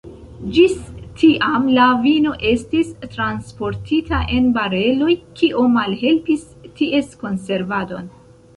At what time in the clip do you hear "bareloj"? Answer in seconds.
4.57-5.13